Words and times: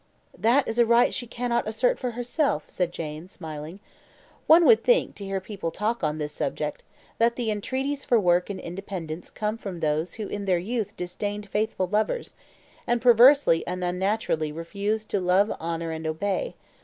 "That 0.35 0.67
is 0.67 0.79
a 0.79 0.85
right 0.87 1.13
she 1.13 1.27
cannot 1.27 1.67
assert 1.67 1.99
for 1.99 2.09
herself," 2.09 2.65
said 2.71 2.91
Jane, 2.91 3.27
smiling. 3.27 3.79
"One 4.47 4.65
would 4.65 4.83
think, 4.83 5.13
to 5.17 5.25
hear 5.25 5.39
people 5.39 5.69
talk 5.69 6.03
on 6.03 6.17
this 6.17 6.31
subject, 6.33 6.83
that 7.19 7.35
the 7.35 7.51
entreaties 7.51 8.03
for 8.03 8.19
work 8.19 8.49
and 8.49 8.59
independence 8.59 9.29
come 9.29 9.59
from 9.59 9.79
those 9.79 10.15
who 10.15 10.27
in 10.27 10.45
their 10.45 10.57
youth 10.57 10.97
disdained 10.97 11.47
faithful 11.47 11.85
lovers, 11.85 12.33
and 12.87 12.99
perversely 12.99 13.63
and 13.67 13.83
unnaturally 13.83 14.51
refused 14.51 15.07
to 15.11 15.19
love, 15.19 15.51
honour, 15.61 15.91
and 15.91 16.07
obey. 16.07 16.55